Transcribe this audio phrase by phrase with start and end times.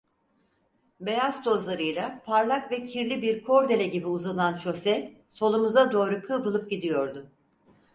[1.01, 7.29] Beyaz tozlarıyla parlak ve kirli bir kordele gibi uzanan şose solumuza doğru kıvrılıp gidiyordu.